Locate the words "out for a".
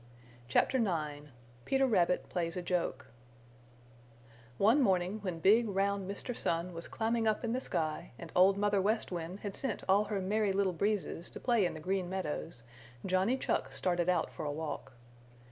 14.09-14.51